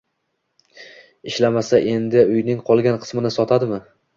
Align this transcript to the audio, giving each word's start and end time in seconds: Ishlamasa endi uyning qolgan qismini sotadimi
Ishlamasa 1.31 1.81
endi 1.93 2.25
uyning 2.33 2.65
qolgan 2.71 3.01
qismini 3.05 3.37
sotadimi 3.39 3.83